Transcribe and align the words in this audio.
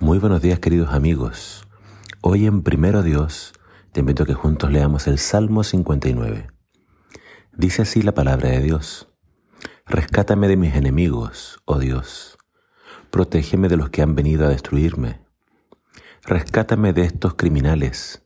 Muy 0.00 0.18
buenos 0.20 0.40
días 0.40 0.60
queridos 0.60 0.94
amigos. 0.94 1.66
Hoy 2.20 2.46
en 2.46 2.62
Primero 2.62 3.02
Dios 3.02 3.52
te 3.90 3.98
invito 3.98 4.22
a 4.22 4.26
que 4.26 4.32
juntos 4.32 4.70
leamos 4.70 5.08
el 5.08 5.18
Salmo 5.18 5.64
59. 5.64 6.46
Dice 7.52 7.82
así 7.82 8.02
la 8.02 8.14
palabra 8.14 8.50
de 8.50 8.60
Dios. 8.60 9.08
Rescátame 9.86 10.46
de 10.46 10.56
mis 10.56 10.76
enemigos, 10.76 11.60
oh 11.64 11.80
Dios. 11.80 12.38
Protégeme 13.10 13.68
de 13.68 13.76
los 13.76 13.90
que 13.90 14.00
han 14.00 14.14
venido 14.14 14.46
a 14.46 14.50
destruirme. 14.50 15.20
Rescátame 16.22 16.92
de 16.92 17.02
estos 17.02 17.34
criminales. 17.34 18.24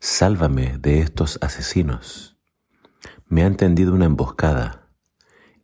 Sálvame 0.00 0.78
de 0.78 1.00
estos 1.00 1.38
asesinos. 1.42 2.38
Me 3.28 3.44
han 3.44 3.56
tendido 3.56 3.92
una 3.92 4.06
emboscada. 4.06 4.88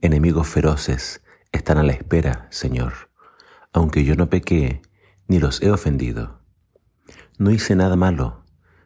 Enemigos 0.03 0.49
feroces 0.49 1.25
están 1.51 1.79
a 1.79 1.83
la 1.83 1.93
espera, 1.93 2.47
Señor. 2.51 3.11
Aunque 3.73 4.05
yo 4.05 4.17
no 4.17 4.29
pequé, 4.29 4.83
ni 5.31 5.39
los 5.39 5.63
he 5.63 5.71
ofendido. 5.71 6.41
No 7.39 7.53
hice 7.53 7.77
nada 7.77 7.95
malo, 7.95 8.43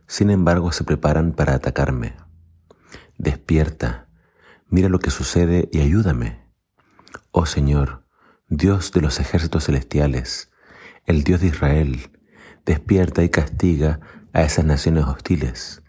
sin 0.06 0.28
embargo 0.28 0.72
se 0.72 0.84
preparan 0.84 1.32
para 1.32 1.54
atacarme. 1.54 2.16
Despierta, 3.16 4.10
mira 4.68 4.90
lo 4.90 4.98
que 4.98 5.10
sucede 5.10 5.70
y 5.72 5.80
ayúdame. 5.80 6.44
Oh 7.30 7.46
Señor, 7.46 8.04
Dios 8.48 8.92
de 8.92 9.00
los 9.00 9.20
ejércitos 9.20 9.64
celestiales, 9.64 10.50
el 11.06 11.24
Dios 11.24 11.40
de 11.40 11.46
Israel, 11.46 12.10
despierta 12.66 13.22
y 13.22 13.30
castiga 13.30 14.00
a 14.34 14.42
esas 14.42 14.66
naciones 14.66 15.04
hostiles. 15.04 15.82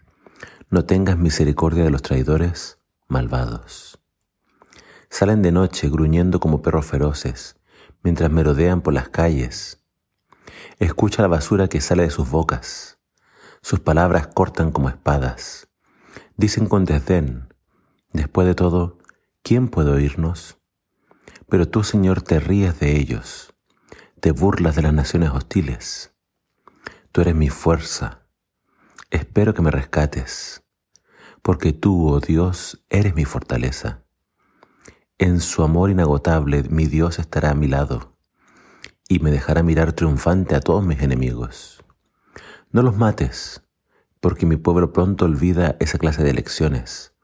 No 0.70 0.86
tengas 0.86 1.18
misericordia 1.18 1.84
de 1.84 1.90
los 1.90 2.00
traidores 2.00 2.78
malvados. 3.08 4.00
Salen 5.10 5.42
de 5.42 5.52
noche 5.52 5.90
gruñendo 5.90 6.40
como 6.40 6.62
perros 6.62 6.86
feroces, 6.86 7.58
mientras 8.02 8.30
merodean 8.30 8.80
por 8.80 8.94
las 8.94 9.10
calles. 9.10 9.82
Escucha 10.78 11.22
la 11.22 11.28
basura 11.28 11.68
que 11.68 11.80
sale 11.80 12.02
de 12.02 12.10
sus 12.10 12.30
bocas. 12.30 12.98
Sus 13.62 13.80
palabras 13.80 14.26
cortan 14.28 14.70
como 14.72 14.88
espadas. 14.88 15.68
Dicen 16.36 16.66
con 16.66 16.84
desdén, 16.84 17.52
después 18.12 18.46
de 18.46 18.54
todo, 18.54 18.98
¿quién 19.42 19.68
puede 19.68 19.90
oírnos? 19.90 20.58
Pero 21.48 21.68
tú, 21.68 21.82
Señor, 21.82 22.22
te 22.22 22.40
ríes 22.40 22.78
de 22.78 22.96
ellos, 22.96 23.54
te 24.20 24.32
burlas 24.32 24.76
de 24.76 24.82
las 24.82 24.92
naciones 24.92 25.30
hostiles. 25.30 26.14
Tú 27.12 27.22
eres 27.22 27.34
mi 27.34 27.48
fuerza. 27.48 28.26
Espero 29.10 29.54
que 29.54 29.62
me 29.62 29.70
rescates, 29.70 30.62
porque 31.42 31.72
tú, 31.72 32.08
oh 32.08 32.20
Dios, 32.20 32.84
eres 32.90 33.14
mi 33.14 33.24
fortaleza. 33.24 34.04
En 35.18 35.40
su 35.40 35.62
amor 35.62 35.90
inagotable 35.90 36.64
mi 36.64 36.86
Dios 36.86 37.18
estará 37.18 37.50
a 37.50 37.54
mi 37.54 37.68
lado 37.68 38.15
y 39.08 39.20
me 39.20 39.30
dejará 39.30 39.62
mirar 39.62 39.92
triunfante 39.92 40.54
a 40.54 40.60
todos 40.60 40.84
mis 40.84 41.00
enemigos. 41.00 41.84
No 42.70 42.82
los 42.82 42.96
mates, 42.96 43.62
porque 44.20 44.46
mi 44.46 44.56
pueblo 44.56 44.92
pronto 44.92 45.24
olvida 45.24 45.76
esa 45.80 45.98
clase 45.98 46.22
de 46.22 46.34
lecciones, 46.34 47.14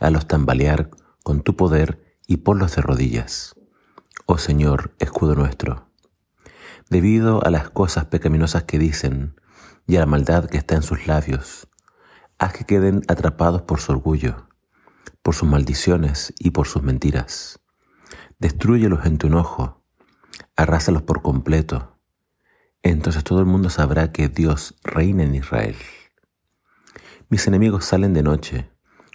a 0.00 0.10
los 0.10 0.26
tambalear 0.26 0.90
con 1.22 1.42
tu 1.42 1.56
poder 1.56 2.16
y 2.26 2.38
ponlos 2.38 2.74
de 2.74 2.82
rodillas. 2.82 3.54
Oh 4.26 4.38
Señor, 4.38 4.94
escudo 4.98 5.34
nuestro. 5.34 5.90
Debido 6.88 7.44
a 7.44 7.50
las 7.50 7.70
cosas 7.70 8.06
pecaminosas 8.06 8.64
que 8.64 8.78
dicen 8.78 9.40
y 9.86 9.96
a 9.96 10.00
la 10.00 10.06
maldad 10.06 10.46
que 10.46 10.58
está 10.58 10.74
en 10.74 10.82
sus 10.82 11.06
labios, 11.06 11.68
haz 12.38 12.52
que 12.52 12.64
queden 12.64 13.02
atrapados 13.08 13.62
por 13.62 13.80
su 13.80 13.92
orgullo, 13.92 14.48
por 15.22 15.34
sus 15.34 15.48
maldiciones 15.48 16.32
y 16.38 16.50
por 16.50 16.66
sus 16.66 16.82
mentiras. 16.82 17.60
Destruyelos 18.38 19.06
en 19.06 19.18
tu 19.18 19.28
enojo 19.28 19.79
arrásalos 20.60 21.02
por 21.02 21.22
completo. 21.22 21.96
Entonces 22.82 23.24
todo 23.24 23.40
el 23.40 23.46
mundo 23.46 23.70
sabrá 23.70 24.12
que 24.12 24.28
Dios 24.28 24.74
reina 24.82 25.22
en 25.22 25.34
Israel. 25.34 25.76
Mis 27.30 27.46
enemigos 27.46 27.86
salen 27.86 28.12
de 28.12 28.22
noche, 28.22 28.70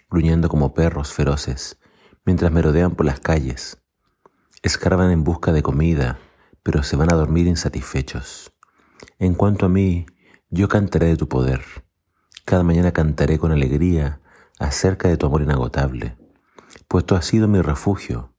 gruñendo 0.09 0.49
como 0.49 0.73
perros 0.73 1.13
feroces, 1.13 1.77
mientras 2.25 2.51
merodean 2.51 2.95
por 2.95 3.05
las 3.05 3.19
calles. 3.19 3.77
Escarban 4.63 5.11
en 5.11 5.23
busca 5.23 5.51
de 5.51 5.61
comida, 5.61 6.17
pero 6.63 6.81
se 6.81 6.95
van 6.95 7.13
a 7.13 7.15
dormir 7.15 7.45
insatisfechos. 7.45 8.51
En 9.19 9.35
cuanto 9.35 9.67
a 9.67 9.69
mí, 9.69 10.07
yo 10.49 10.67
cantaré 10.67 11.07
de 11.07 11.17
tu 11.17 11.27
poder. 11.27 11.61
Cada 12.43 12.63
mañana 12.63 12.91
cantaré 12.91 13.37
con 13.37 13.51
alegría 13.51 14.19
acerca 14.57 15.09
de 15.09 15.17
tu 15.17 15.27
amor 15.27 15.43
inagotable, 15.43 16.17
pues 16.87 17.05
tú 17.05 17.15
has 17.15 17.25
sido 17.25 17.47
mi 17.47 17.61
refugio, 17.61 18.33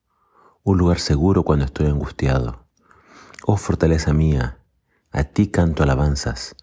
un 0.65 0.79
lugar 0.79 0.99
seguro 0.99 1.45
cuando 1.45 1.67
estoy 1.67 1.87
angustiado. 1.87 2.66
Oh 3.49 3.57
fortaleza 3.57 4.13
mía, 4.13 4.59
a 5.13 5.23
ti 5.23 5.47
canto 5.47 5.85
alabanzas, 5.85 6.57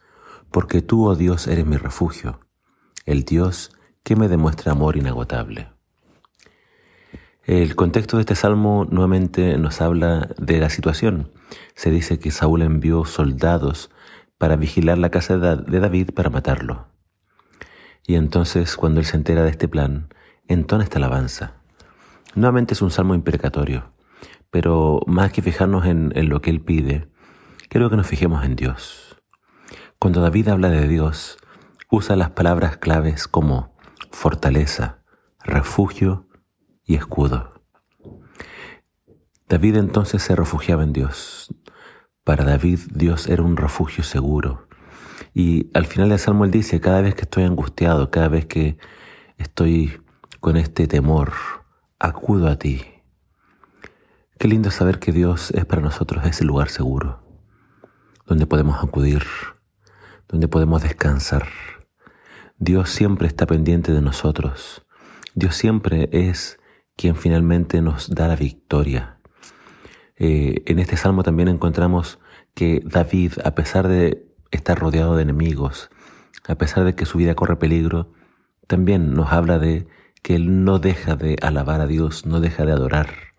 porque 0.52 0.82
tú, 0.82 1.08
oh 1.08 1.16
Dios, 1.16 1.48
eres 1.48 1.66
mi 1.66 1.78
refugio, 1.78 2.42
el 3.06 3.24
Dios 3.24 3.72
que 4.04 4.18
me 4.18 4.28
demuestra 4.28 4.74
amor 4.74 4.98
inagotable. 4.98 5.70
El 7.46 7.78
contexto 7.78 8.18
de 8.18 8.24
este 8.24 8.36
salmo 8.36 8.86
nuevamente 8.92 9.58
nos 9.58 9.80
habla 9.80 10.28
de 10.38 10.60
la 10.60 10.70
situación. 10.70 11.32
Se 11.74 11.90
dice 11.90 12.20
que 12.20 12.32
Saúl 12.32 12.64
envió 12.64 13.06
soldados 13.06 13.90
para 14.38 14.58
vigilar 14.58 14.98
la 14.98 15.10
casa 15.10 15.38
de 15.38 15.80
David 15.80 16.10
para 16.14 16.30
matarlo. 16.30 16.88
Y 18.06 18.16
entonces, 18.16 18.76
cuando 18.76 19.00
él 19.00 19.06
se 19.06 19.16
entera 19.16 19.44
de 19.44 19.52
este 19.52 19.70
plan, 19.70 20.10
entona 20.50 20.84
esta 20.84 20.98
alabanza. 20.98 21.54
Nuevamente 22.36 22.74
es 22.74 22.82
un 22.82 22.92
salmo 22.92 23.16
imprecatorio. 23.16 23.93
Pero 24.50 25.02
más 25.08 25.32
que 25.32 25.42
fijarnos 25.42 25.86
en, 25.86 26.12
lo 26.30 26.42
que 26.42 26.50
Él 26.50 26.62
pide, 26.62 27.10
quiero 27.70 27.90
que 27.90 27.98
nos 27.98 28.08
fijemos 28.08 28.46
en 28.46 28.56
Dios. 28.56 29.18
Cuando 30.00 30.22
David 30.22 30.50
habla 30.50 30.70
de 30.70 30.88
Dios, 30.88 31.38
usa 31.90 32.16
las 32.16 32.32
palabras 32.32 32.78
claves 32.78 33.28
como 33.28 33.76
fortaleza, 34.12 35.04
refugio 35.44 36.28
y 36.86 36.96
escudo. 36.96 37.54
David 39.50 39.78
entonces 39.78 40.22
se 40.22 40.36
refugiaba 40.36 40.84
en 40.84 40.94
Dios. 40.94 41.54
Para 42.24 42.46
David 42.46 42.80
Dios 42.94 43.28
era 43.28 43.44
un 43.44 43.58
refugio 43.58 44.04
seguro. 44.04 44.68
Y 45.34 45.70
al 45.74 45.86
final 45.86 46.10
del 46.10 46.20
Salmo 46.20 46.46
él 46.46 46.52
dice, 46.52 46.80
cada 46.80 47.02
vez 47.02 47.16
que 47.16 47.22
estoy 47.22 47.44
angustiado, 47.44 48.12
cada 48.12 48.28
vez 48.28 48.46
que 48.46 48.78
estoy 49.38 50.02
con 50.40 50.58
este 50.58 50.88
temor, 50.88 51.34
acudo 52.00 52.48
a 52.48 52.58
ti. 52.58 52.93
Qué 54.40 54.48
lindo 54.48 54.72
saber 54.72 55.00
que 55.00 55.12
Dios 55.12 55.52
es 55.52 55.66
para 55.66 55.82
nosotros 55.82 56.26
ese 56.26 56.44
lugar 56.44 56.70
seguro, 56.70 57.24
donde 58.26 58.46
podemos 58.46 58.84
acudir, 58.84 59.24
donde 60.28 60.48
podemos 60.48 60.82
descansar. 60.82 61.48
Dios 62.58 62.90
siempre 62.90 63.28
está 63.28 63.46
pendiente 63.46 63.94
de 63.94 64.02
nosotros. 64.02 64.86
Dios 65.36 65.56
siempre 65.56 66.10
es 66.12 66.60
quien 66.96 67.16
finalmente 67.16 67.82
nos 67.82 68.10
da 68.10 68.28
la 68.28 68.36
victoria. 68.36 69.20
Eh, 70.18 70.64
en 70.66 70.80
este 70.80 70.98
salmo 70.98 71.24
también 71.24 71.48
encontramos 71.48 72.20
que 72.54 72.82
David, 72.84 73.34
a 73.46 73.56
pesar 73.56 73.88
de 73.88 74.28
estar 74.52 74.78
rodeado 74.78 75.16
de 75.16 75.24
enemigos, 75.24 75.90
a 76.48 76.56
pesar 76.56 76.84
de 76.84 76.96
que 76.96 77.06
su 77.06 77.18
vida 77.18 77.36
corre 77.36 77.56
peligro, 77.56 78.12
también 78.68 79.14
nos 79.14 79.32
habla 79.32 79.60
de 79.60 79.88
que 80.22 80.36
él 80.36 80.64
no 80.64 80.80
deja 80.80 81.16
de 81.16 81.38
alabar 81.42 81.82
a 81.82 81.88
Dios, 81.88 82.26
no 82.26 82.40
deja 82.40 82.66
de 82.66 82.72
adorar. 82.72 83.33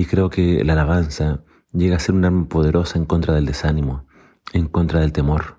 Y 0.00 0.06
creo 0.06 0.30
que 0.30 0.64
la 0.64 0.72
alabanza 0.72 1.44
llega 1.74 1.96
a 1.96 1.98
ser 1.98 2.14
un 2.14 2.24
arma 2.24 2.48
poderosa 2.48 2.96
en 2.96 3.04
contra 3.04 3.34
del 3.34 3.44
desánimo, 3.44 4.06
en 4.54 4.66
contra 4.66 5.00
del 5.00 5.12
temor. 5.12 5.58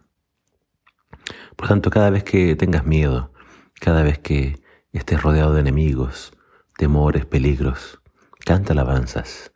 Por 1.56 1.68
tanto, 1.68 1.92
cada 1.92 2.10
vez 2.10 2.24
que 2.24 2.56
tengas 2.56 2.84
miedo, 2.84 3.32
cada 3.80 4.02
vez 4.02 4.18
que 4.18 4.60
estés 4.94 5.22
rodeado 5.22 5.54
de 5.54 5.62
enemigos, 5.62 6.34
temores, 6.76 7.28
peligros, 7.28 8.02
canta 8.44 8.74
alabanzas. 8.74 9.54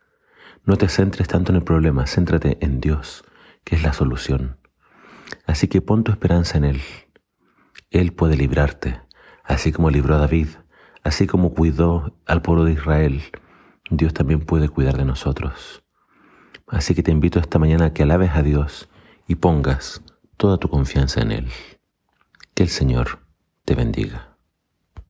No 0.62 0.76
te 0.76 0.88
centres 0.88 1.26
tanto 1.26 1.50
en 1.50 1.56
el 1.56 1.64
problema, 1.64 2.06
céntrate 2.06 2.56
en 2.60 2.80
Dios, 2.80 3.24
que 3.64 3.74
es 3.74 3.82
la 3.82 3.92
solución. 3.92 4.60
Así 5.46 5.66
que 5.66 5.80
pon 5.80 6.04
tu 6.04 6.12
esperanza 6.12 6.58
en 6.58 6.64
Él. 6.64 6.80
Él 7.90 8.12
puede 8.12 8.36
librarte, 8.36 9.00
así 9.42 9.72
como 9.72 9.90
libró 9.90 10.14
a 10.14 10.18
David, 10.18 10.46
así 11.02 11.26
como 11.26 11.54
cuidó 11.54 12.16
al 12.24 12.40
pueblo 12.40 12.62
de 12.62 12.74
Israel 12.74 13.24
Dios 13.90 14.14
también 14.14 14.40
puede 14.40 14.68
cuidar 14.68 14.96
de 14.96 15.04
nosotros. 15.04 15.82
Así 16.66 16.94
que 16.94 17.02
te 17.02 17.12
invito 17.12 17.38
esta 17.38 17.58
mañana 17.58 17.86
a 17.86 17.92
que 17.92 18.02
alabes 18.02 18.32
a 18.32 18.42
Dios 18.42 18.88
y 19.28 19.36
pongas 19.36 20.02
toda 20.36 20.58
tu 20.58 20.68
confianza 20.68 21.20
en 21.20 21.32
Él. 21.32 21.48
Que 22.54 22.64
el 22.64 22.68
Señor 22.68 23.20
te 23.64 23.74
bendiga. 23.74 24.35